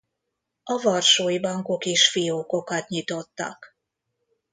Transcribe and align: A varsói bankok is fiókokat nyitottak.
A 0.63 0.81
varsói 0.81 1.39
bankok 1.39 1.85
is 1.85 2.09
fiókokat 2.09 2.87
nyitottak. 2.89 3.77